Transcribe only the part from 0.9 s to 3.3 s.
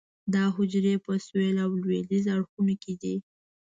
په سویل او لویدیځ اړخونو کې دي.